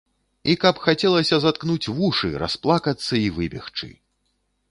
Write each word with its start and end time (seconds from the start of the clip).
І 0.53 0.53
каб 0.61 0.79
хацелася 0.85 1.37
заткнуць 1.43 1.91
вушы, 1.99 2.31
расплакацца 2.43 3.13
і 3.21 3.31
выбегчы! 3.39 3.93